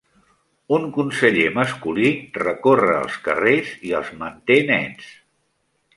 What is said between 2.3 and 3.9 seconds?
recorre els carrers